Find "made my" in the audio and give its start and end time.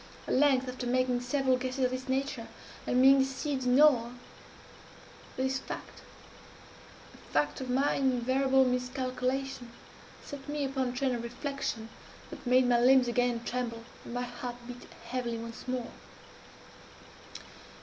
12.47-12.79